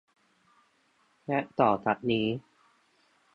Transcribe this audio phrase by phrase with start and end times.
[1.27, 2.27] และต่อจากนี้